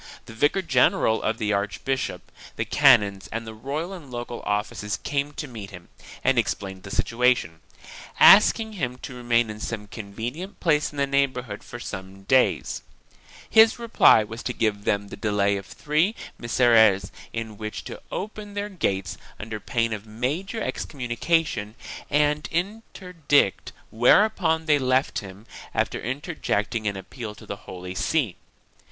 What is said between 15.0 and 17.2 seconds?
the delay of three Misereres